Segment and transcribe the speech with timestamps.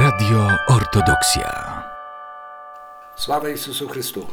[0.00, 1.82] Radio Ortodoksja.
[3.16, 4.26] Sława Jezusu Chrystu.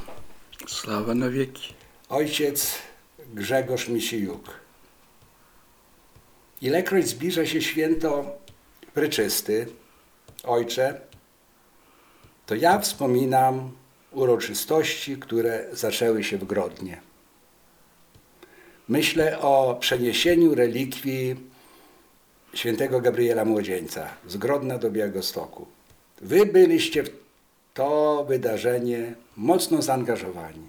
[0.68, 1.74] Sława na wieki.
[2.10, 2.76] Ojciec
[3.34, 4.60] Grzegorz Misijuk.
[6.62, 8.38] Ilekroć zbliża się święto
[8.94, 9.68] pryczysty,
[10.44, 11.02] Ojcze,
[12.46, 13.72] to ja wspominam
[14.12, 17.02] uroczystości, które zaczęły się w Grodnie.
[18.88, 21.49] Myślę o przeniesieniu relikwii
[22.54, 25.68] świętego Gabriela Młodzieńca z Grodna do Białegostoku.
[26.22, 27.10] Wy byliście w
[27.74, 30.68] to wydarzenie mocno zaangażowani.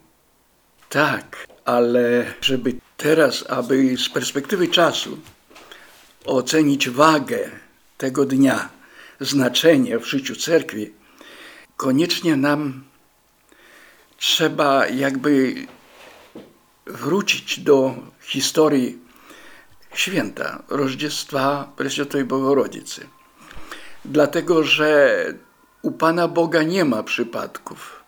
[0.89, 5.19] Tak, ale żeby teraz, aby z perspektywy czasu
[6.25, 7.51] ocenić wagę
[7.98, 8.69] tego dnia,
[9.20, 10.92] znaczenie w życiu cerkwi,
[11.77, 12.84] koniecznie nam
[14.17, 15.55] trzeba jakby
[16.87, 18.98] wrócić do historii
[19.95, 23.07] święta Rożdziestwa Preswiętej Bogorodzicy.
[24.05, 25.25] Dlatego, że
[25.83, 28.01] u Pana Boga nie ma przypadków.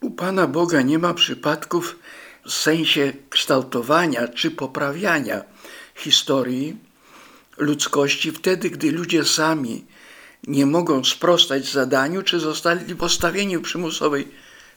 [0.00, 1.98] U Pana Boga nie ma przypadków
[2.46, 5.44] w sensie kształtowania czy poprawiania
[5.94, 6.76] historii
[7.56, 9.84] ludzkości wtedy, gdy ludzie sami
[10.46, 14.28] nie mogą sprostać zadaniu, czy zostali postawieni w przymusowej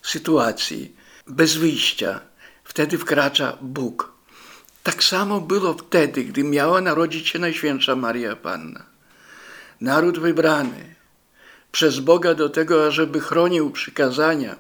[0.02, 0.96] sytuacji,
[1.28, 2.20] bez wyjścia.
[2.64, 4.17] Wtedy wkracza Bóg.
[4.88, 8.86] Tak samo było wtedy, gdy miała narodzić się Najświętsza Maria Panna.
[9.82, 10.96] Naród wybrany
[11.72, 14.56] przez Boga do tego, żeby chronił przykazania,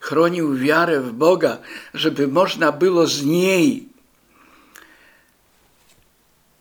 [0.00, 1.58] chronił wiarę w Boga,
[1.94, 3.88] żeby można było z niej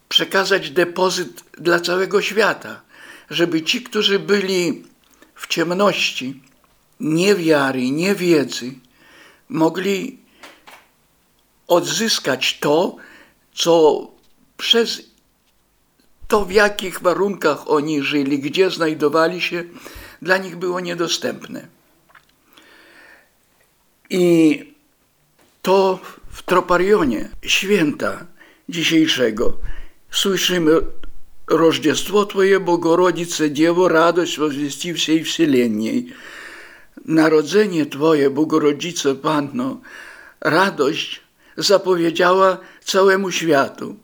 [0.10, 2.82] przekazać depozyt dla całego świata,
[3.30, 4.84] żeby ci, którzy byli
[5.36, 6.42] w ciemności,
[7.00, 8.74] niewiary, niewiedzy,
[9.50, 10.21] mogli
[11.71, 12.97] odzyskać to,
[13.55, 14.01] co
[14.57, 15.03] przez
[16.29, 19.65] to, w jakich warunkach oni żyli, gdzie znajdowali się,
[20.23, 21.67] dla nich było niedostępne.
[24.11, 24.65] I
[25.63, 25.99] to
[26.31, 28.27] w troparionie święta
[28.69, 29.57] dzisiejszego
[30.11, 30.81] słyszymy
[31.47, 36.13] Рождество Твое, Богородице, Дево, радость возвести всей вселенной.
[37.05, 39.81] Narodzenie Twoje, Bogorodzice Panno,
[40.41, 41.20] radość
[41.58, 43.96] zapowiedziała całemu światu.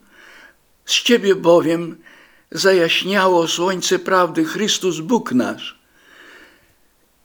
[0.84, 1.96] Z Ciebie bowiem
[2.52, 5.78] zajaśniało słońce prawdy Chrystus Bóg nasz.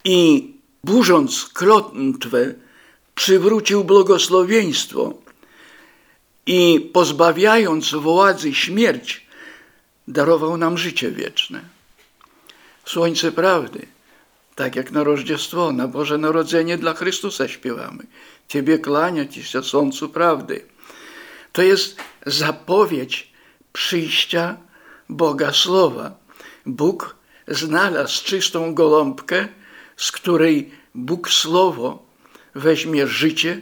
[0.04, 0.50] I
[0.84, 2.54] burząc klątwę,
[3.16, 5.14] przywrócił błogosławieństwo
[6.46, 9.28] i pozbawiając władzy śmierć,
[10.08, 11.62] darował nam życie wieczne.
[12.86, 13.88] Słońce prawdy,
[14.56, 18.04] tak jak na Rożdziestwo, na Boże Narodzenie dla Chrystusa śpiewamy.
[18.54, 20.66] Ciebie kłaniać się słońcu prawdy.
[21.54, 23.32] To jest zapowiedź
[23.74, 24.58] przyjścia
[25.10, 26.18] Boga Słowa.
[26.66, 27.16] Bóg
[27.48, 29.48] znalazł czystą goląbkę,
[29.98, 32.06] z której Bóg Słowo
[32.56, 33.62] weźmie życie,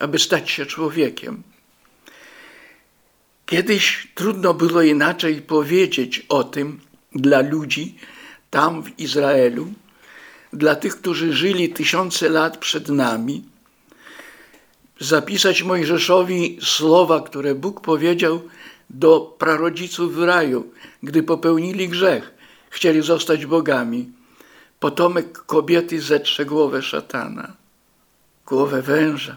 [0.00, 1.42] aby stać się człowiekiem.
[3.46, 6.80] Kiedyś trudno było inaczej powiedzieć o tym
[7.14, 7.98] dla ludzi
[8.50, 9.72] tam w Izraelu,
[10.52, 13.53] dla tych, którzy żyli tysiące lat przed nami,
[15.00, 18.42] zapisać Mojżeszowi słowa, które Bóg powiedział
[18.90, 20.72] do prarodziców w raju,
[21.02, 22.34] gdy popełnili grzech,
[22.70, 24.12] chcieli zostać bogami.
[24.80, 27.52] Potomek kobiety zetrze głowę szatana,
[28.46, 29.36] głowę węża,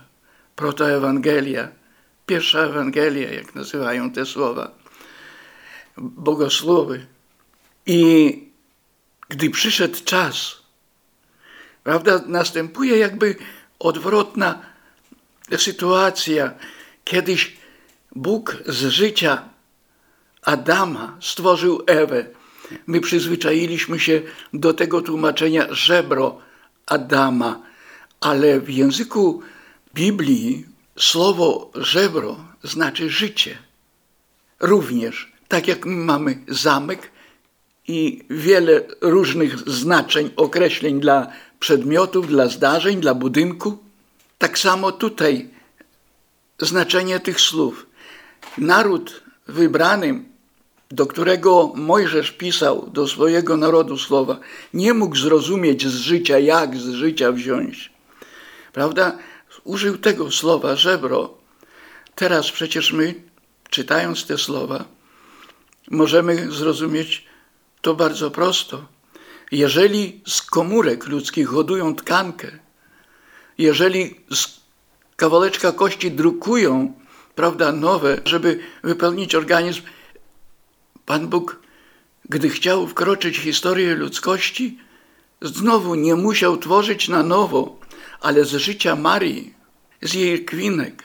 [0.55, 1.67] protoewangelia,
[2.25, 4.71] pierwsza Ewangelia, jak nazywają te słowa,
[5.97, 7.05] bogosłowy.
[7.85, 8.43] I
[9.29, 10.57] gdy przyszedł czas,
[11.83, 13.35] prawda, następuje jakby
[13.79, 14.61] odwrotna
[15.57, 16.51] sytuacja.
[17.03, 17.57] Kiedyś
[18.15, 19.49] Bóg z życia
[20.41, 22.25] Adama stworzył Ewę.
[22.87, 24.21] My przyzwyczailiśmy się
[24.53, 26.41] do tego tłumaczenia żebro
[26.85, 27.61] Adama,
[28.19, 29.41] ale w języku
[29.93, 30.65] Biblii
[30.99, 33.57] Słowo żebro znaczy życie.
[34.59, 37.11] Również, tak jak mamy zamek
[37.87, 41.27] i wiele różnych znaczeń, określeń dla
[41.59, 43.77] przedmiotów, dla zdarzeń, dla budynku,
[44.37, 45.49] tak samo tutaj
[46.59, 47.85] znaczenie tych słów.
[48.57, 50.23] Naród wybrany,
[50.91, 54.39] do którego Mojżesz pisał do swojego narodu słowa,
[54.73, 57.91] nie mógł zrozumieć z życia, jak z życia wziąć.
[58.73, 59.17] Prawda?
[59.67, 61.33] użył tego słowa żebro.
[62.15, 63.15] Teraz przecież my,
[63.69, 64.85] czytając te słowa,
[65.91, 67.25] możemy zrozumieć
[67.81, 68.85] to bardzo prosto.
[69.51, 72.59] Jeżeli z komórek ludzkich hodują tkankę,
[73.57, 74.59] jeżeli z
[75.15, 76.93] kawałeczka kości drukują,
[77.35, 79.81] prawda, nowe, żeby wypełnić organizm,
[81.05, 81.59] Pan Bóg
[82.29, 84.77] gdy chciał wkroczyć w historię ludzkości,
[85.41, 87.79] znowu nie musiał tworzyć na nowo,
[88.21, 89.53] ale z życia Marii,
[90.01, 91.03] z jej kwinek.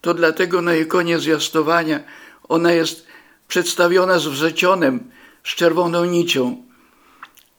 [0.00, 2.00] To dlatego na ikonie zwiastowania
[2.48, 3.06] ona jest
[3.48, 5.10] przedstawiona z wrzecionem,
[5.44, 6.62] z czerwoną nicią.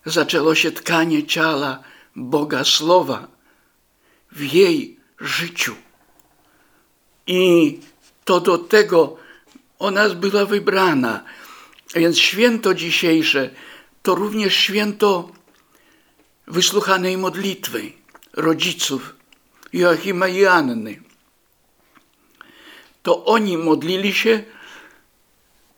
[0.05, 1.79] Zaczęło się tkanie ciała
[2.15, 3.27] Boga Słowa
[4.35, 5.75] w jej życiu.
[7.27, 7.80] I
[8.25, 9.18] to do tego
[9.80, 11.24] ona była wybrana.
[11.95, 13.50] Więc święto dzisiejsze
[14.03, 15.30] to również święto
[16.47, 17.91] wysłuchanej modlitwy
[18.33, 19.15] rodziców
[19.74, 21.01] Joachima i Anny.
[23.03, 24.44] To oni modlili się,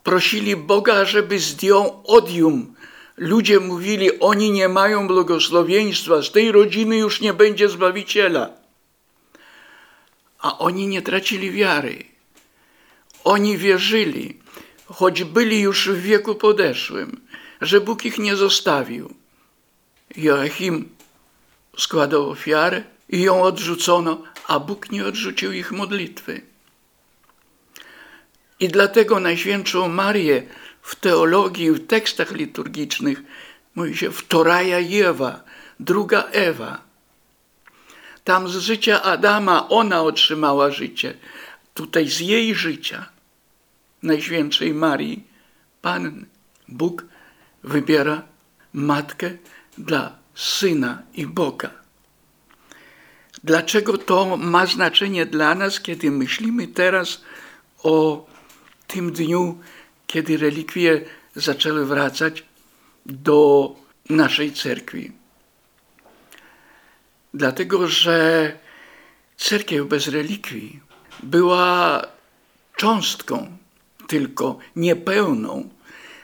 [0.04, 2.75] prosili Boga, żeby zdjął odium.
[3.18, 8.50] Ludzie mówili, oni nie mają błogosławieństwa, z tej rodziny już nie będzie Zbawiciela.
[10.40, 12.04] A oni nie tracili wiary.
[13.24, 14.40] Oni wierzyli,
[14.86, 17.22] choć byli już w wieku podeszłym,
[17.62, 19.14] że Bóg ich nie zostawił.
[20.18, 20.90] Joachim
[21.78, 26.42] składał ofiarę i ją odrzucono, a Bóg nie odrzucił ich modlitwy.
[28.60, 30.44] I dlatego Najświętszą Marię
[30.86, 33.24] w teologii, w tekstach liturgicznych
[33.76, 35.44] mówi się wtoraja Jewa,
[35.80, 36.82] druga Ewa.
[38.24, 41.18] Tam z życia Adama ona otrzymała życie,
[41.74, 43.06] tutaj z jej życia
[44.04, 45.24] Najświętszej Marii
[45.82, 46.26] Panny.
[46.68, 47.06] Bóg
[47.64, 48.22] wybiera
[48.74, 49.32] matkę
[49.78, 51.72] dla Syna i Boga.
[53.44, 57.22] Dlaczego to ma znaczenie dla nas, kiedy myślimy teraz
[57.84, 58.26] o
[58.88, 59.60] tym dniu,
[60.16, 61.02] kiedy relikwie
[61.36, 62.44] zaczęły wracać
[63.06, 63.70] do
[64.10, 65.12] naszej cerkwi?
[67.34, 68.52] Dlatego, że
[69.38, 70.80] cerkiew bez relikwii
[71.24, 72.02] była
[72.76, 73.58] cząstką
[74.08, 75.70] tylko niepełną.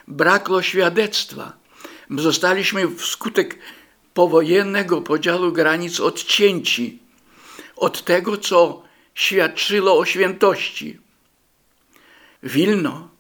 [0.08, 1.54] Brakło świadectwa.
[2.10, 3.60] Zostaliśmy wskutek
[4.14, 7.00] powojennego podziału granic odcięci
[7.76, 8.84] od tego, co
[9.16, 11.00] świadczyło o świętości.
[12.44, 13.11] Wilno,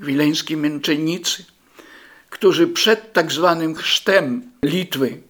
[0.00, 1.44] wileńscy męczennicy,
[2.30, 5.22] którzy przed tak zwanym chrztem Litwy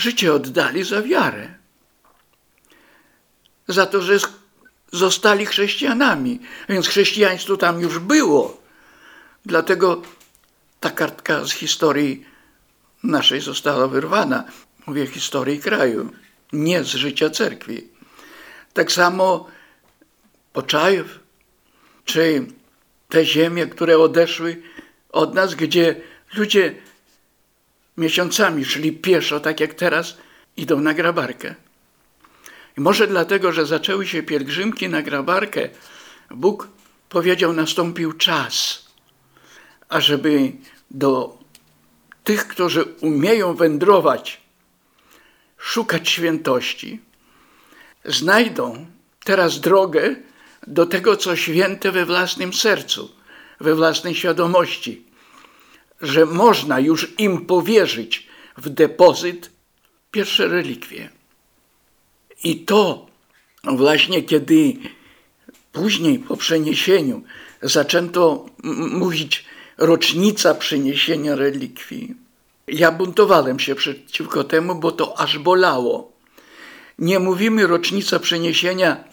[0.00, 1.54] życie oddali za wiarę.
[3.68, 4.18] Za to, że
[4.92, 8.60] zostali chrześcijanami, więc chrześcijaństwo tam już było.
[9.46, 10.02] Dlatego
[10.80, 12.24] ta kartka z historii
[13.02, 14.44] naszej została wyrwana.
[14.86, 16.12] Mówię historii kraju,
[16.52, 17.88] nie z życia cerkwi.
[18.72, 19.46] Tak samo
[20.52, 21.18] Poczajew,
[22.04, 22.46] czy
[23.10, 24.62] te ziemie, które odeszły
[25.12, 26.00] od nas, gdzie
[26.34, 26.74] ludzie
[27.96, 30.16] miesiącami szli pieszo, tak jak teraz,
[30.56, 31.54] idą na grabarkę.
[32.78, 35.68] I może dlatego, że zaczęły się pielgrzymki na grabarkę,
[36.30, 36.68] Bóg
[37.08, 38.84] powiedział, nastąpił czas,
[39.88, 40.52] ażeby
[40.90, 41.38] do
[42.24, 44.40] tych, którzy umieją wędrować,
[45.58, 47.00] szukać świętości,
[48.04, 48.86] znajdą
[49.24, 50.16] teraz drogę
[50.66, 53.10] do tego, co święte we własnym sercu,
[53.60, 55.04] we własnej świadomości,
[56.00, 58.26] że można już im powierzyć
[58.56, 59.50] w depozyt
[60.10, 61.10] pierwsze relikwie.
[62.44, 63.06] I to
[63.64, 64.72] właśnie kiedy
[65.72, 67.22] później po przeniesieniu
[67.62, 68.46] zaczęto
[68.90, 69.44] mówić
[69.78, 72.14] rocznica przeniesienia relikwii,
[72.68, 76.12] ja buntowałem się przeciwko temu, bo to aż bolało.
[76.98, 79.04] Nie mówimy rocznica przeniesienia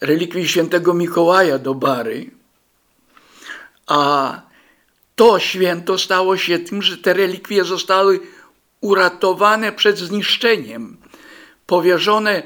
[0.00, 2.30] relikwii świętego Mikołaja do Bary,
[3.86, 4.40] a
[5.16, 8.20] to święto stało się tym, że te relikwie zostały
[8.80, 10.96] uratowane przed zniszczeniem
[11.66, 12.42] powierzone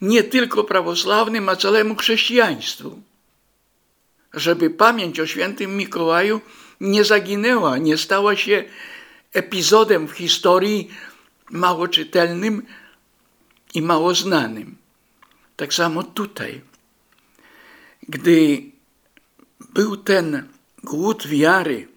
[0.00, 3.02] nie tylko prawosławnym, a całemu chrześcijaństwu.
[4.34, 6.40] Żeby pamięć o świętym Mikołaju
[6.80, 8.64] nie zaginęła, nie stała się
[9.32, 10.90] epizodem w historii
[11.50, 12.62] mało czytelnym
[13.74, 14.81] i mało znanym.
[15.56, 16.60] Tak samo tutaj.
[18.08, 18.62] Gdy
[19.60, 20.48] był ten
[20.84, 21.88] głód wiary,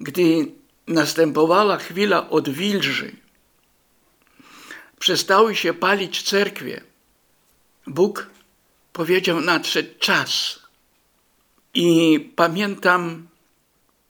[0.00, 0.46] gdy
[0.86, 3.16] następowała chwila odwilży,
[4.98, 6.80] przestały się palić cerkwie,
[7.86, 8.30] Bóg
[8.92, 10.62] powiedział: Nadszedł czas.
[11.74, 13.28] I pamiętam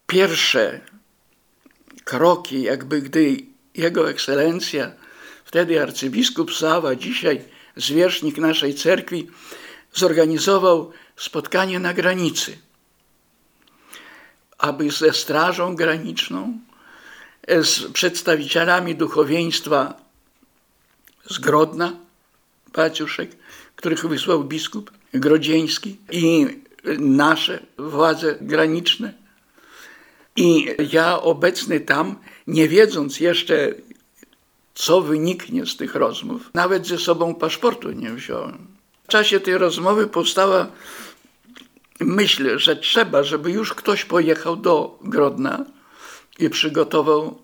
[0.07, 0.81] pierwsze
[2.05, 3.37] kroki, jakby gdy
[3.75, 4.93] Jego Ekscelencja,
[5.45, 7.45] wtedy arcybiskup Sawa, dzisiaj
[7.77, 9.29] zwierzchnik naszej cerkwi,
[9.93, 12.59] zorganizował spotkanie na granicy,
[14.59, 16.59] aby ze Strażą Graniczną,
[17.49, 19.95] z przedstawicielami duchowieństwa
[21.31, 21.97] z Grodna,
[22.73, 23.31] Paciuszek,
[23.77, 26.47] których wysłał biskup grodzieński i
[26.99, 29.23] nasze władze graniczne,
[30.37, 33.75] I ja obecny tam, nie wiedząc jeszcze,
[34.75, 38.67] co wyniknie z tych rozmów, nawet ze sobą paszportu nie wziąłem.
[39.05, 40.67] W czasie tej rozmowy powstała
[42.01, 45.65] myśl, że trzeba, żeby już ktoś pojechał do Grodna
[46.39, 47.43] i przygotował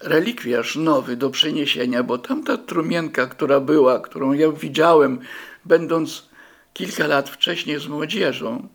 [0.00, 5.18] relikwiarz nowy do przeniesienia, bo tamta trumienka, która była, którą ja widziałem,
[5.64, 6.28] będąc
[6.74, 8.68] kilka lat wcześniej z młodzieżą,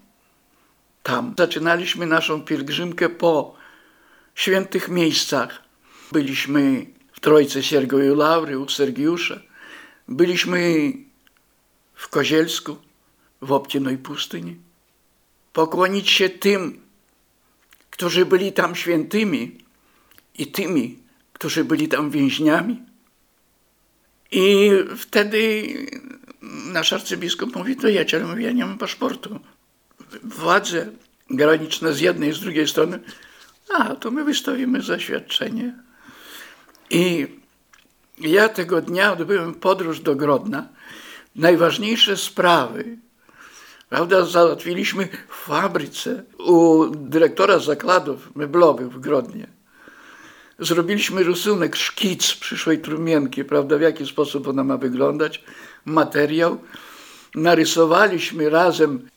[1.04, 3.56] tam zaczynaliśmy naszą pielgrzymkę po
[4.36, 5.62] świętych miejscach.
[6.12, 6.86] Byliśmy
[7.24, 9.40] Trojce Siergoju Laury u Sergiusza,
[10.08, 10.94] byliśmy
[11.94, 12.78] w Kozielsku,
[13.42, 14.56] w obcięnej pustyni.
[15.54, 16.82] Pokłonić się tym,
[17.90, 19.58] którzy byli tam świętymi
[20.38, 21.00] i tymi,
[21.34, 22.82] którzy byli tam więźniami.
[24.32, 25.64] I wtedy
[26.74, 29.40] nasz arcybiskup mówi, to jedź, ja nie mam paszportu.
[30.24, 30.92] Władze
[31.30, 33.00] graniczne z jednej i z drugiej strony,
[33.74, 35.84] a to my wystawimy zaświadczenie.
[36.94, 37.28] I
[38.18, 40.68] ja tego dnia odbyłem podróż do Grodna.
[41.36, 42.98] Najważniejsze sprawy,
[43.90, 49.48] prawda, załatwiliśmy w fabryce u dyrektora zakładów meblowych w Grodnie.
[50.60, 55.44] Zrobiliśmy rysunek, szkic przyszłej trumienki, prawda, w jaki sposób ona ma wyglądać,
[55.86, 56.58] materiał.
[57.36, 59.08] Narysowaliśmy razem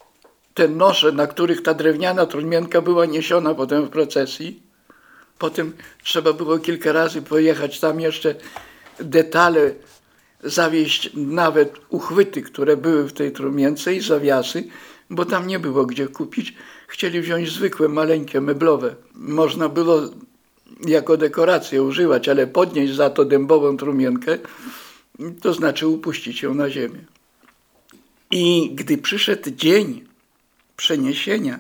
[0.55, 4.66] te nosze, na których ta drewniana trumienka była niesiona potem w procesji.
[5.39, 8.35] Potem trzeba było kilka razy pojechać tam jeszcze
[9.01, 9.75] detale
[10.45, 14.65] zawieść, nawet uchwyty, które były w tej trumience i zawiasy,
[15.11, 16.55] bo tam nie było gdzie kupić.
[16.89, 18.95] Chcieli wziąć zwykłe, maleńkie, meblowe.
[19.15, 20.01] Można było
[20.87, 24.39] jako dekorację używać, ale podnieść za to dębową trumienkę,
[25.43, 26.99] to znaczy upuścić ją na ziemię.
[28.31, 30.05] I gdy przyszedł dzień
[30.77, 31.59] przeniesienia,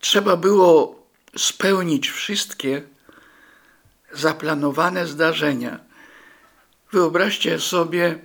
[0.00, 2.82] trzeba było spełnić wszystkie
[4.12, 5.78] zaplanowane zdarzenia.
[6.92, 8.18] Wyobraźcie sobie,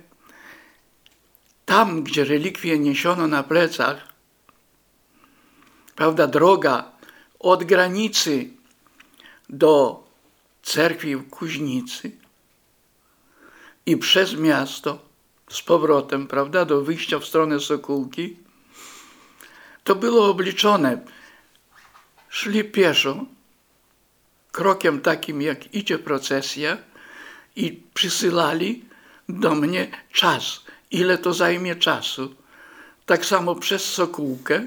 [1.64, 4.08] tam, gdzie relikwie niesiono na plecach,
[5.96, 6.92] prawda, droga
[7.38, 8.50] od granicy
[9.48, 10.04] do
[10.62, 12.10] cerkwi w Kuźnicy
[13.86, 14.98] i przez miasto
[15.50, 18.36] z powrotem, prawda, do wyjścia w stronę Sokółki,
[19.84, 21.00] to było obliczone.
[22.36, 23.24] Szli pieszo,
[24.52, 26.78] krokiem takim, jak idzie procesja
[27.56, 28.84] i przysyłali
[29.28, 32.34] do mnie czas, ile to zajmie czasu.
[33.06, 34.66] Tak samo przez Sokółkę,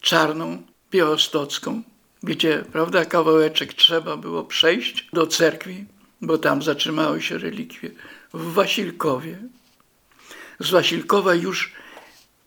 [0.00, 1.82] czarną, białostocką,
[2.22, 5.84] gdzie, prawda, kawałeczek trzeba było przejść do cerkwi,
[6.20, 7.90] bo tam zatrzymały się relikwie.
[8.34, 9.38] W Wasilkowie.
[10.58, 11.72] Z Wasilkowa już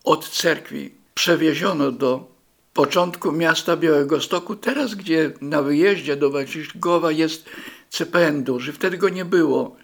[0.03, 2.34] od cerkwi przewieziono do
[2.75, 7.49] początku miasta Białego Stoku, teraz gdzie na wyjeździe do Wasilkowa jest
[7.89, 9.75] CPN duży, wtedy go nie było.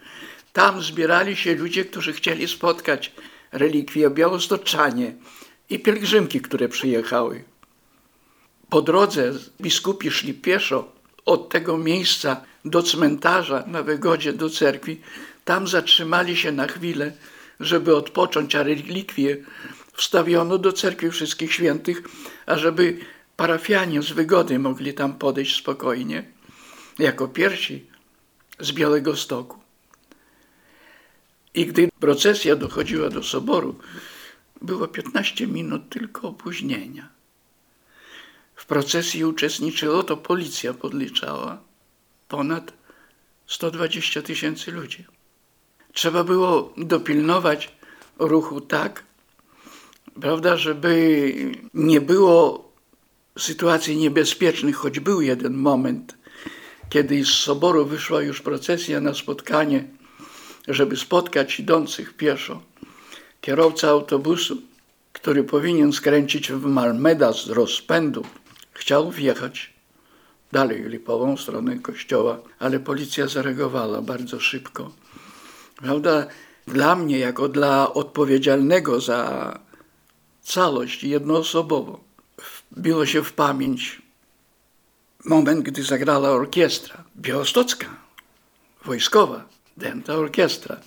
[0.53, 3.12] Tam zbierali się ludzie, którzy chcieli spotkać
[3.51, 5.13] relikwie białostoczanie
[5.69, 7.43] i pielgrzymki, które przyjechały.
[8.69, 10.91] Po drodze biskupi szli pieszo
[11.25, 15.01] od tego miejsca do cmentarza na Wygodzie, do cerkwi.
[15.45, 17.12] Tam zatrzymali się na chwilę,
[17.60, 19.38] żeby odpocząć, a relikwie
[20.01, 22.01] wstawiono do cerkwi wszystkich świętych,
[22.46, 22.98] ażeby
[23.38, 26.24] parafianie z Wygody mogli tam podejść spokojnie,
[27.00, 27.86] jako pierwsi
[28.60, 29.60] z Białego Stoku.
[31.53, 33.75] I gdy procesja dochodziła do soboru,
[34.62, 37.10] było 15 minut tylko opóźnienia.
[38.55, 41.62] W procesji uczestniczyło, to policja podliczała,
[42.27, 42.74] ponad
[43.48, 45.05] 120 tysięcy ludzi.
[45.93, 47.72] Trzeba było dopilnować
[48.20, 49.10] ruchu tak,
[50.21, 51.33] prawda, żeby
[51.73, 52.71] nie było
[53.39, 56.15] sytuacji niebezpiecznych, choć był jeden moment,
[56.89, 59.83] kiedy z soboru wyszła już procesja na spotkanie,
[60.67, 62.61] żeby spotkać idących pieszo.
[63.41, 64.61] Kierowca autobusu,
[65.13, 68.25] który powinien skręcić w Malmeda z rozpędu,
[68.73, 69.73] chciał wjechać
[70.51, 74.91] dalej lipową stronę kościoła, ale policja zareagowała bardzo szybko.
[75.75, 76.27] Prawda?
[76.67, 79.59] Dla mnie, jako dla odpowiedzialnego za
[80.53, 82.00] całość jednoosobowo,
[82.72, 84.01] wbiło się w pamięć
[85.25, 87.88] moment, gdy zagrała orkiestra białostocka,
[88.86, 89.46] wojskowa,
[89.77, 90.77] dęta orkiestra.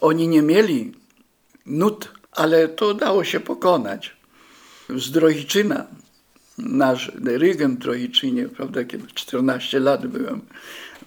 [0.00, 0.92] Oni nie mieli
[1.66, 4.16] nut, ale to dało się pokonać.
[4.96, 5.86] Z Drohiczyna,
[6.58, 10.40] nasz dyrygent Drohiczynie, prawda, kiedy 14 lat byłem,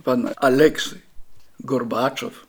[0.04, 1.02] pan Aleksy
[1.60, 2.48] Gorbaczow,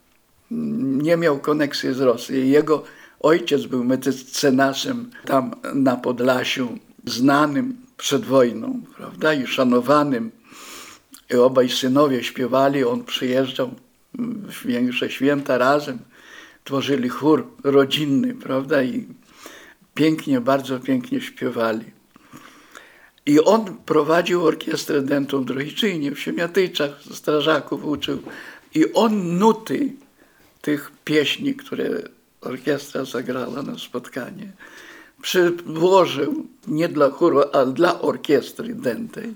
[0.51, 2.37] nie miał koneksji z Rosją.
[2.37, 2.85] Jego
[3.21, 10.31] ojciec był mecenasem tam na Podlasiu znanym przed wojną, prawda, i szanowanym.
[11.31, 13.71] I obaj synowie śpiewali, on przyjeżdżał
[14.49, 15.99] w większe święta razem,
[16.65, 19.07] tworzyli chór rodzinny, prawda, i
[19.95, 21.85] pięknie, bardzo pięknie śpiewali.
[23.27, 28.23] I on prowadził orkiestrę dętą w Drohiczynie, w Siemiatyczach, strażaków uczył.
[28.75, 29.93] I on nuty
[30.61, 32.03] tych pieśni, które
[32.40, 34.52] orkiestra zagrała na spotkanie,
[35.23, 39.35] przyłożył nie dla chóru, ale dla orkiestry dętej.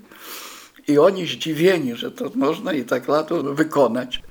[0.87, 4.21] I oni zdziwieni, że to można i tak lato wykonać.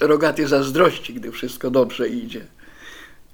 [0.00, 2.46] Rogaty zazdrości, gdy wszystko dobrze idzie.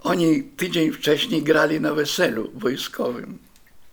[0.02, 3.38] Oni tydzień wcześniej grali na weselu wojskowym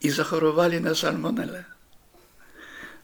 [0.02, 1.64] i zachorowali na salmonellę.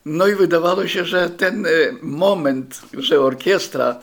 [0.05, 1.69] No i wydawało się, że ten e,
[2.01, 3.99] moment, że orkiestra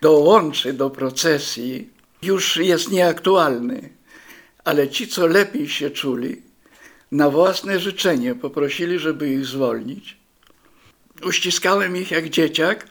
[0.00, 1.90] dołączy do procesji,
[2.26, 3.90] już jest nieaktualny.
[4.64, 6.42] Ale ci, co lepiej się czuli,
[7.12, 10.16] na własne życzenie poprosili, żeby ich zwolnić.
[11.24, 12.88] Uściskałem ich jak dzieciak,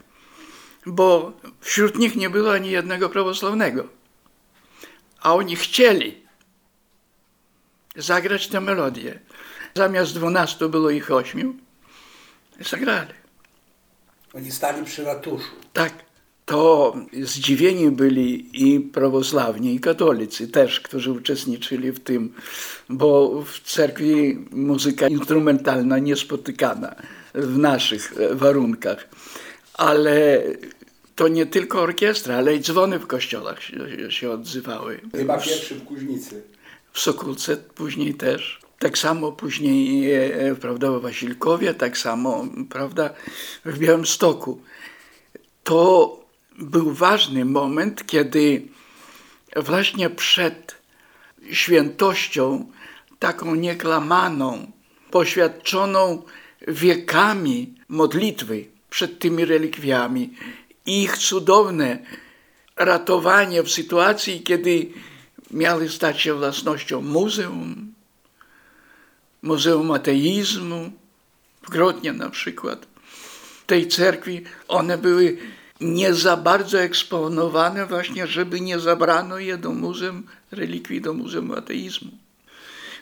[0.85, 3.87] bo wśród nich nie było ani jednego prawosławnego.
[5.21, 6.25] A oni chcieli
[7.95, 9.19] zagrać tę melodię.
[9.75, 11.55] Zamiast dwunastu było ich ośmiu.
[12.59, 13.13] Zagrali.
[14.33, 15.51] Oni stali przy ratuszu.
[15.73, 16.04] Tak.
[16.45, 22.33] To zdziwieni byli i prawosławni, i katolicy też, którzy uczestniczyli w tym,
[22.89, 26.95] bo w cerkwi muzyka instrumentalna niespotykana
[27.33, 29.09] w naszych warunkach.
[29.73, 30.43] Ale
[31.15, 34.99] to nie tylko orkiestra, ale i dzwony w kościołach się, się odzywały.
[35.15, 36.43] Chyba pierwszy w Kuźnicy.
[36.93, 38.59] w Sokólce później też.
[38.79, 43.13] Tak samo później e, prawda, w Wasilkowie, tak samo prawda,
[43.65, 44.61] w Białymstoku.
[45.63, 46.24] To
[46.59, 48.67] był ważny moment, kiedy
[49.55, 50.75] właśnie przed
[51.51, 52.71] świętością,
[53.19, 54.71] taką nieklamaną,
[55.11, 56.23] poświadczoną
[56.67, 60.33] wiekami modlitwy przed tymi relikwiami,
[60.85, 61.99] ich cudowne
[62.75, 64.89] ratowanie w sytuacji, kiedy
[65.51, 67.95] miały stać się własnością muzeum,
[69.41, 70.91] Muzeum Ateizmu,
[71.61, 72.87] w Grodnie na przykład.
[73.67, 75.37] Tej cerkwi one były
[75.81, 82.11] nie za bardzo eksponowane właśnie, żeby nie zabrano je do Muzeum Relikwii, do Muzeum Ateizmu.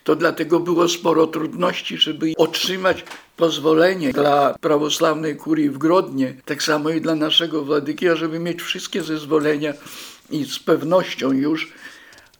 [0.04, 3.04] To dlatego było sporo trudności, żeby otrzymać
[3.38, 9.04] pozwolenie dla prawosławnej kurii w Grodnie, tak samo i dla naszego władyki, żeby mieć wszystkie
[9.04, 9.74] zezwolenia
[10.30, 11.74] i z pewnością już,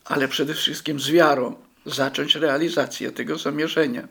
[0.06, 4.08] ale przede wszystkim z wiarą, zacząć realizację tego zamierzenia.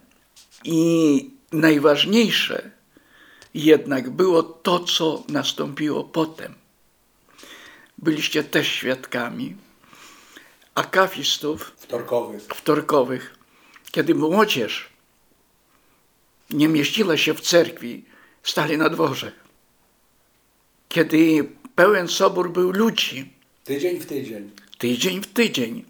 [0.65, 2.71] I najważniejsze
[3.55, 6.55] jednak było to, co nastąpiło potem.
[7.99, 9.57] Byliście też świadkami
[10.75, 12.43] akafistów Wtorkowych.
[12.43, 13.35] wtorkowych,
[13.91, 14.88] kiedy młodzież
[16.51, 18.05] nie mieściła się w cerkwi,
[18.43, 19.33] stali na dworze.
[20.88, 23.33] Kiedy pełen sobór był ludzi,
[23.65, 24.51] Tydzień w tydzień.
[24.79, 25.85] tydzień w tydzień,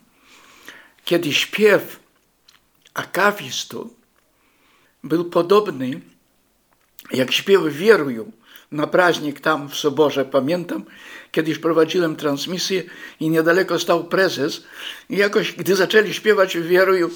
[1.04, 2.00] kiedy śpiew
[2.94, 3.94] akafistu
[5.04, 6.00] był podobny
[7.12, 8.32] jak śpiew wierują
[8.72, 10.24] na praźnik tam w Soborze.
[10.24, 10.84] Pamiętam,
[11.32, 12.82] kiedyś prowadziłem transmisję
[13.20, 14.64] i niedaleko stał prezes
[15.10, 17.08] i jakoś, gdy zaczęli śpiewać wierują,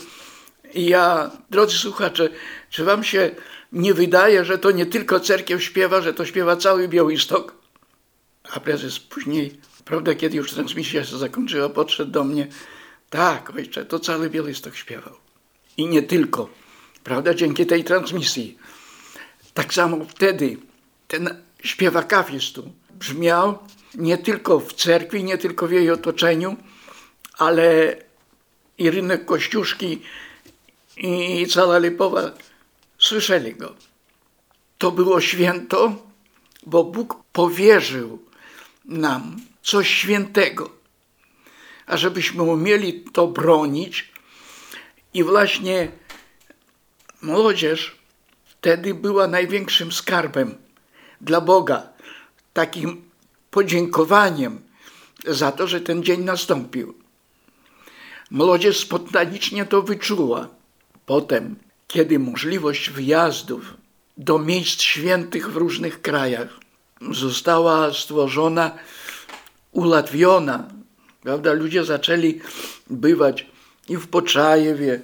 [0.74, 2.28] ja, drodzy słuchacze,
[2.70, 3.30] czy wam się
[3.72, 7.54] nie wydaje, że to nie tylko cerkiew śpiewa, że to śpiewa cały Białystok?
[8.52, 12.46] A prezes później, prawda, kiedy już transmisja się zakończyła, podszedł do mnie.
[13.10, 15.14] Tak, ojcze, to cały Białystok śpiewał.
[15.76, 16.48] I nie tylko,
[17.04, 18.58] prawda, dzięki tej transmisji.
[19.56, 20.56] Tak samo wtedy
[21.08, 23.58] ten śpiew akafistu brzmiał
[23.94, 26.56] nie tylko w cerkwi, nie tylko w jej otoczeniu,
[27.38, 27.96] ale
[28.78, 30.02] i rynek Kościuszki
[30.96, 32.30] i cała Lipowa
[32.98, 33.74] słyszeli go.
[34.78, 35.96] To było święto,
[36.66, 38.22] bo Bóg powierzył
[38.84, 40.70] nam coś świętego,
[41.86, 44.12] a żebyśmy umieli to bronić
[45.14, 45.88] i właśnie
[47.22, 47.96] młodzież
[48.58, 50.54] wtedy była największym skarbem
[51.20, 51.82] dla Boga,
[52.52, 53.02] takim
[53.50, 54.60] podziękowaniem
[55.26, 56.94] za to, że ten dzień nastąpił.
[58.30, 60.48] Młodzież spontanicznie to wyczuła.
[61.06, 61.56] Potem,
[61.88, 63.74] kiedy możliwość wyjazdów
[64.16, 66.48] do miejsc świętych w różnych krajach
[67.12, 68.78] została stworzona,
[69.72, 70.68] ułatwiona,
[71.22, 71.52] prawda?
[71.52, 72.40] Ludzie zaczęli
[72.90, 73.46] bywać
[73.88, 75.00] i w Poczajewie,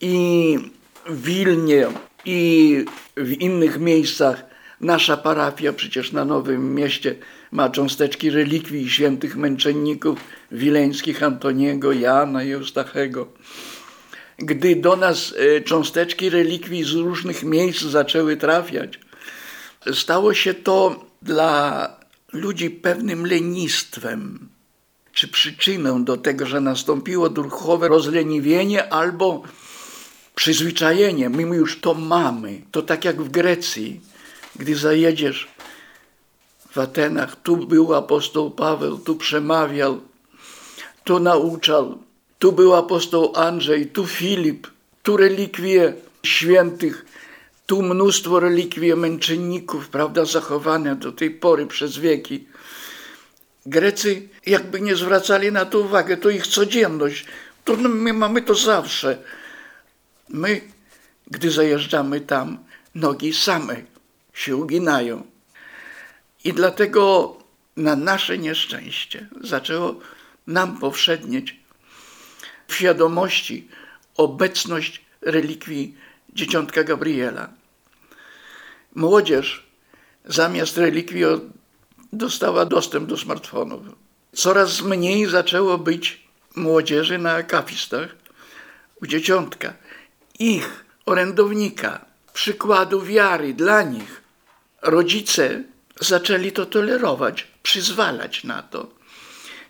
[0.00, 0.58] i
[1.06, 1.86] w Wilnie,
[2.24, 2.84] i
[3.16, 4.44] w innych miejscach.
[4.80, 7.14] Nasza parafia przecież na Nowym Mieście
[7.50, 10.18] ma cząsteczki relikwii świętych męczenników
[10.52, 13.26] wileńskich Antoniego, Jana Eustachego.
[14.38, 18.98] gdy do nas e, cząsteczki relikwii z różnych miejsc zaczęły trafiać,
[19.92, 21.88] stało się to dla
[22.32, 24.48] ludzi pewnym lenistwem,
[25.12, 29.42] czy przyczyną do tego, że nastąpiło duchowe rozleniwienie albo
[30.34, 31.30] przyzwyczajenie.
[31.30, 32.62] My już to mamy.
[32.70, 34.00] To tak jak w Grecji,
[34.56, 35.48] gdy zajedziesz
[36.70, 40.00] w Atenach, tu był apostoł Paweł, tu przemawiał,
[41.04, 41.98] tu nauczał,
[42.38, 44.66] tu był apostoł Andrzej, tu Filip,
[45.02, 47.06] tu relikwie świętych,
[47.66, 52.44] tu mnóstwo relikwii męczenników, prawda, zachowane do tej pory przez wieki.
[53.66, 57.24] Grecy jakby nie zwracali na to uwagę, to ich codzienność.
[57.64, 59.18] To my mamy to zawsze.
[60.28, 60.60] My,
[61.30, 62.58] gdy zajeżdżamy tam,
[62.94, 63.76] nogi same
[64.32, 65.26] się uginają.
[66.44, 67.36] I dlatego
[67.76, 69.94] na nasze nieszczęście zaczęło
[70.46, 71.60] nam powszednieć
[72.68, 73.68] w świadomości
[74.16, 75.96] obecność relikwii
[76.34, 77.48] dzieciątka Gabriela.
[78.94, 79.66] Młodzież
[80.24, 81.24] zamiast relikwii
[82.12, 83.82] dostała dostęp do smartfonów.
[84.32, 86.22] Coraz mniej zaczęło być
[86.56, 88.16] młodzieży na akafistach
[89.02, 89.74] u dzieciątka.
[90.42, 94.22] Ich orędownika, przykładu wiary dla nich.
[94.82, 95.64] Rodzice
[96.00, 98.90] zaczęli to tolerować, przyzwalać na to.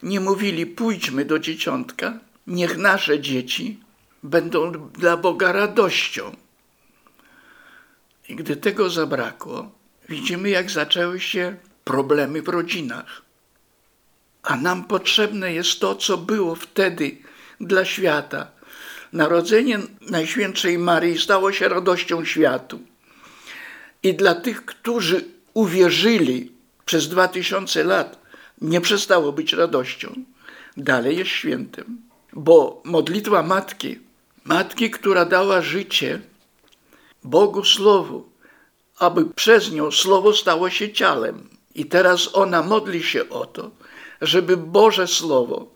[0.03, 3.81] Nie mówili, pójdźmy do dzieciątka, niech nasze dzieci
[4.23, 6.37] będą dla Boga radością.
[8.29, 9.73] I gdy tego zabrakło,
[10.09, 13.23] widzimy, jak zaczęły się problemy w rodzinach.
[14.43, 17.17] A nam potrzebne jest to, co było wtedy
[17.61, 18.62] dla świata.
[19.13, 22.81] Narodzenie Najświętszej Maryi stało się radością światu.
[24.03, 26.53] I dla tych, którzy uwierzyli
[26.85, 28.19] przez dwa tysiące lat,
[28.61, 30.15] nie przestało być radością.
[30.77, 31.99] Dalej jest świętem.
[32.33, 33.99] Bo modlitwa Matki,
[34.45, 36.21] Matki, która dała życie
[37.25, 38.29] Bogu Słowu,
[38.99, 41.49] aby przez nią Słowo stało się ciałem.
[41.75, 43.71] I teraz ona modli się o to,
[44.21, 45.73] żeby Boże Słowo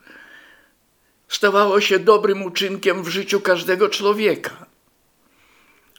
[1.28, 4.66] stawało się dobrym uczynkiem w życiu każdego człowieka.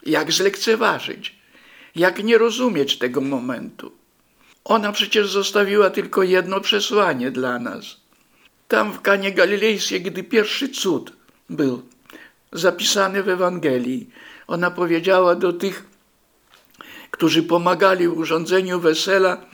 [0.06, 1.36] Jak zlekceważyć,
[1.96, 3.92] jak nie rozumieć tego momentu.
[4.64, 7.98] Ona przecież zostawiła tylko jedno przesłanie dla nas.
[8.68, 11.14] Tam w Kanie Galilejskiej, gdy pierwszy cud
[11.50, 11.82] był
[12.52, 14.10] zapisany w Ewangelii,
[14.48, 15.86] ona powiedziała do tych,
[17.12, 19.46] którzy pomagali w urządzeniu wesela,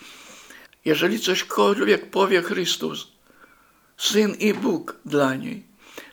[0.86, 3.08] jeżeli cośkolwiek powie Chrystus,
[4.04, 5.64] Syn i Bóg dla niej,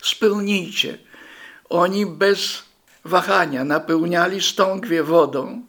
[0.02, 0.98] spełnijcie.
[1.68, 2.62] Oni bez
[3.04, 5.62] wahania napełniali stągwie wodą.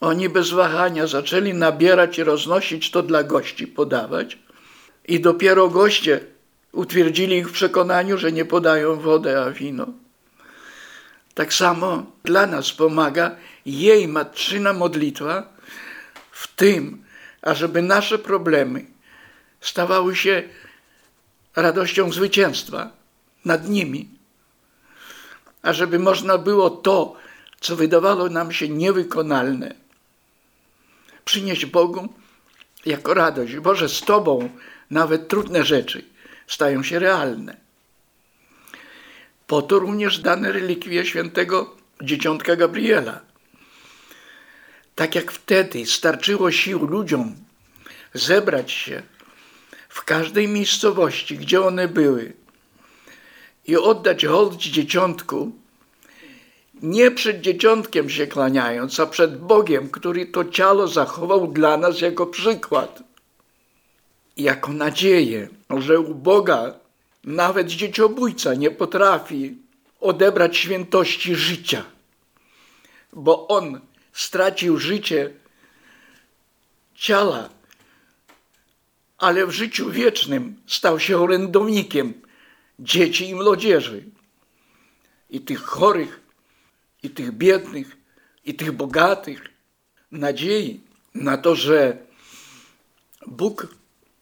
[0.00, 4.38] Oni bez wahania zaczęli nabierać i roznosić to dla gości, podawać.
[5.08, 6.20] I dopiero goście
[6.72, 9.86] utwierdzili ich w przekonaniu, że nie podają wodę, a wino.
[11.34, 13.36] Tak samo dla nas pomaga
[13.66, 15.52] jej matczyna modlitwa
[16.30, 17.04] w tym,
[17.42, 18.84] ażeby nasze problemy
[19.60, 20.42] stawały się
[21.56, 22.90] radością zwycięstwa
[23.44, 24.08] nad nimi,
[25.62, 27.16] ażeby można było to,
[27.60, 29.74] co wydawało nam się niewykonalne,
[31.24, 32.08] przynieść Bogu
[32.86, 33.56] jako radość.
[33.56, 34.50] Boże, z Tobą
[34.90, 36.04] nawet trudne rzeczy
[36.46, 37.56] stają się realne.
[39.46, 43.20] Po to również dane relikwie świętego dzieciątka Gabriela.
[44.94, 47.34] Tak jak wtedy starczyło sił ludziom
[48.14, 49.02] zebrać się
[49.92, 52.32] w każdej miejscowości, gdzie one były
[53.66, 55.52] i oddać hołd dzieciątku,
[56.82, 62.26] nie przed dzieciątkiem się kłaniając, a przed Bogiem, który to ciało zachował dla nas jako
[62.26, 63.02] przykład,
[64.36, 66.74] jako nadzieję, że u Boga
[67.24, 69.56] nawet dzieciobójca nie potrafi
[70.00, 71.84] odebrać świętości życia,
[73.12, 73.80] bo on
[74.12, 75.30] stracił życie
[76.94, 77.48] ciała,
[79.22, 82.14] ale w życiu wiecznym stał się orędownikiem
[82.78, 84.04] dzieci i młodzieży.
[85.30, 86.20] I tych chorych,
[87.02, 87.96] i tych biednych,
[88.44, 89.42] i tych bogatych.
[90.10, 90.80] Nadziei
[91.14, 91.98] na to, że
[93.26, 93.66] Bóg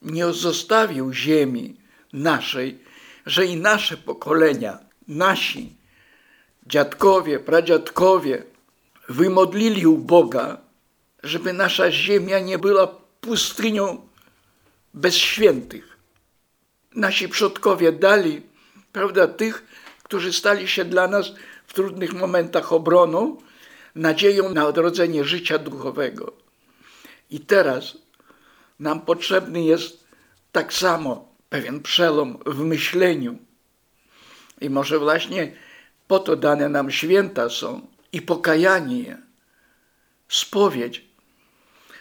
[0.02, 1.76] nie zostawił ziemi
[2.12, 2.78] naszej,
[3.26, 5.76] że i nasze pokolenia, nasi
[6.66, 8.42] dziadkowie, pradziadkowie
[9.08, 10.60] wymodlili u Boga,
[11.22, 12.86] żeby nasza ziemia nie była
[13.20, 14.09] pustynią
[14.94, 15.96] bez świętych.
[16.94, 18.42] Nasi przodkowie dali,
[18.92, 19.64] prawda, tych,
[20.02, 21.32] którzy stali się dla nas
[21.66, 23.36] w trudnych momentach obroną,
[23.94, 26.32] nadzieją na odrodzenie życia duchowego.
[27.30, 27.98] I teraz
[28.78, 30.04] nam potrzebny jest
[30.52, 33.38] tak samo pewien przelom w myśleniu.
[34.60, 35.52] I może właśnie
[36.10, 39.18] Po to dane nam święta są i pokajanie,
[40.28, 41.04] spowiedź.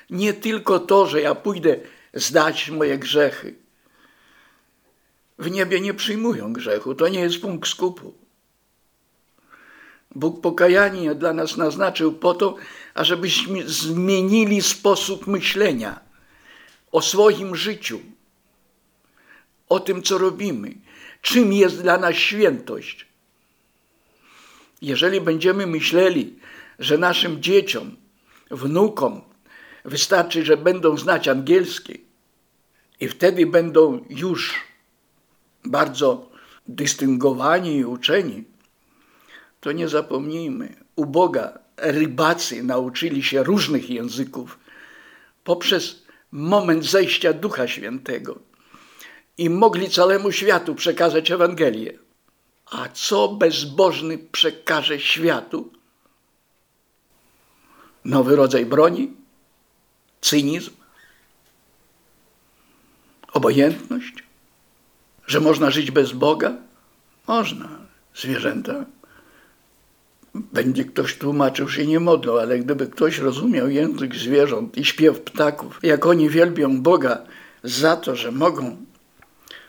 [0.10, 1.80] Nie tylko to, że ja pójdę
[2.14, 3.56] zdać moje grzechy.
[5.40, 8.14] W niebie nie przyjmują grzechu, to nie jest punkt skupu.
[10.16, 12.56] Bóg pokajanie dla nas naznaczył po to,
[12.94, 16.00] ażebyśmy zmienili sposób myślenia
[16.92, 18.00] o swoim życiu,
[19.70, 20.76] o tym, co robimy,
[21.22, 23.06] czym jest dla nas świętość.
[24.82, 26.40] Jeżeli będziemy myśleli,
[26.80, 27.96] że naszym dzieciom,
[28.52, 29.22] wnukom
[29.90, 32.02] wystarczy, że będą znać angielski
[33.00, 34.56] i wtedy będą już
[35.66, 36.30] bardzo
[36.68, 38.44] dystyngowani i uczeni,
[39.60, 44.60] to nie zapomnijmy, u Boga rybacy nauczyli się różnych języków
[45.44, 48.40] poprzez moment zejścia Ducha Świętego
[49.38, 52.00] i mogli całemu światu przekazać Ewangelię.
[52.72, 55.72] A co bezbożny przekaże światu?
[58.06, 59.14] Nowy rodzaj broni?
[60.22, 60.72] Cynizm?
[63.34, 64.24] Obojętność?
[65.28, 66.54] Że można żyć bez Boga?
[67.28, 67.70] Można.
[68.16, 68.86] Zwierzęta
[70.36, 75.80] będzie ktoś tłumaczył, się nie modlą, ale gdyby ktoś rozumiał język zwierząt i śpiew ptaków,
[75.84, 77.22] jak oni wielbią Boga
[77.64, 78.78] za to, że mogą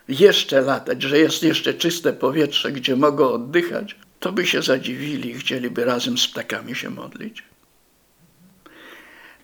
[0.09, 5.39] jeszcze latać, że jest jeszcze czyste powietrze, gdzie mogą oddychać, to by się zadziwili i
[5.39, 7.50] chcieliby razem z ptakami się modlić.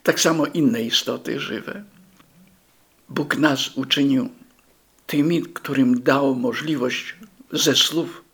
[0.07, 1.85] Tak samo inne istoty żywe.
[3.09, 4.29] Bóg nas uczynił
[5.07, 7.15] tymi, którym dał możliwość
[7.53, 8.25] ze słów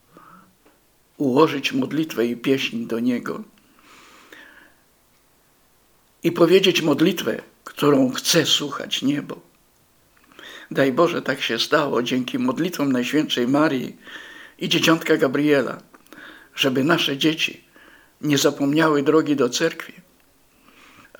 [1.16, 3.44] ułożyć modlitwę i pieśń do Niego
[6.22, 9.40] i powiedzieć modlitwę, którą chce słuchać niebo.
[10.70, 13.96] Daj Boże, tak się stało dzięki modlitwom Najświętszej Marii
[14.58, 15.82] i Dzieciątka Gabriela,
[16.54, 17.64] żeby nasze dzieci
[18.20, 20.01] nie zapomniały drogi do cerkwi,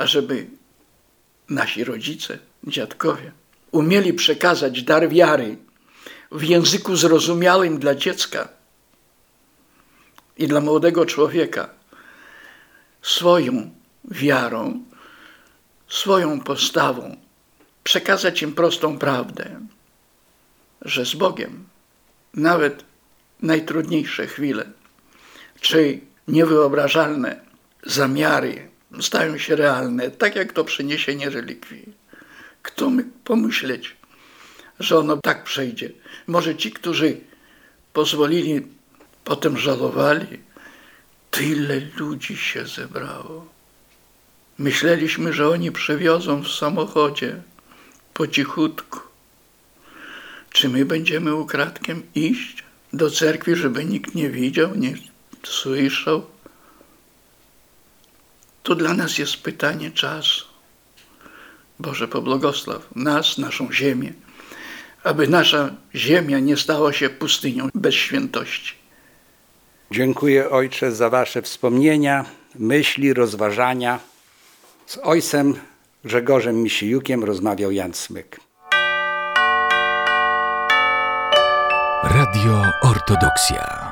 [0.02, 0.46] a żeby
[1.48, 3.32] nasi rodzice, dziadkowie
[3.70, 5.56] umieli przekazać dar wiary
[6.32, 8.48] w języku zrozumiałym dla dziecka
[10.36, 11.68] i dla młodego człowieka
[13.02, 13.70] swoją
[14.04, 14.84] wiarą,
[15.88, 17.16] swoją postawą
[17.84, 19.60] przekazać im prostą prawdę,
[20.80, 21.64] że z Bogiem
[22.34, 22.84] nawet
[23.42, 24.64] najtrudniejsze chwile
[25.60, 27.40] czy niewyobrażalne
[27.86, 31.92] zamiary stają się realne, tak jak to przeniesienie relikwii.
[32.62, 33.96] Kto mógł pomyśleć,
[34.81, 35.90] że ono tak przejdzie?
[36.26, 37.20] Może ci, którzy
[37.92, 38.62] pozwolili
[39.24, 40.38] Potem żałowali.
[41.31, 43.46] Tyle ludzi się zebrało.
[44.59, 47.42] Myśleliśmy, że oni przewiozą w samochodzie
[48.14, 49.00] po cichutku.
[50.50, 54.94] Czy my będziemy ukradkiem iść do cerkwi, żeby nikt nie widział, nie
[55.42, 56.26] słyszał?
[58.62, 60.44] To dla nas jest pytanie czasu.
[61.79, 64.12] Boże, pobłogosław nas, naszą ziemię,
[65.05, 68.75] aby nasza ziemia nie stała się pustynią bez świętości.
[69.90, 74.01] Dziękuję Ojcze za Wasze wspomnienia, myśli, rozważania.
[74.87, 75.55] Z ojcem
[76.05, 78.40] Grzegorzem Misijukiem rozmawiał Jan Smyk.
[82.05, 83.91] Radio Ortodoksja.